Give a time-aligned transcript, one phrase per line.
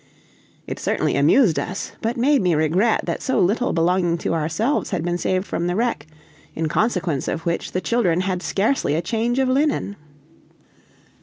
[0.65, 5.03] It certainly amused us, but made me regret that so little belonging to ourselves had
[5.03, 6.07] been saved from the wreck,
[6.55, 9.97] in consequence of which the children had scarcely a change of linen.